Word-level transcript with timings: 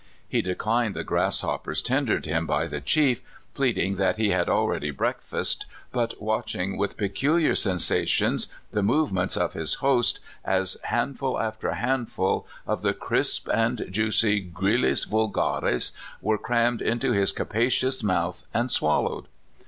He 0.27 0.41
declined 0.41 0.95
the 0.95 1.03
grass 1.03 1.41
hoppers 1.41 1.79
tendered 1.79 2.25
him 2.25 2.47
by 2.47 2.65
the 2.65 2.81
chief, 2.81 3.21
pleading 3.53 3.97
that 3.97 4.17
he 4.17 4.29
had 4.31 4.49
already 4.49 4.89
breakfasted, 4.89 5.69
but 5.91 6.19
watched 6.19 6.55
with 6.75 6.97
pe 6.97 7.07
culiar 7.07 7.55
sensations 7.55 8.47
the 8.71 8.81
movements 8.81 9.37
of 9.37 9.53
his 9.53 9.75
host, 9.75 10.19
as 10.43 10.75
handful 10.85 11.39
after 11.39 11.71
handful 11.73 12.47
of 12.65 12.81
the 12.81 12.95
crisp 12.95 13.47
and 13.53 13.77
]\ncy 13.77 14.51
gryUus 14.51 15.07
vulgaris 15.07 15.91
were 16.19 16.39
crammed 16.39 16.81
into 16.81 17.11
his 17.11 17.31
capacious 17.31 18.01
mouth, 18.01 18.41
and 18.55 18.71
swallowed. 18.71 19.27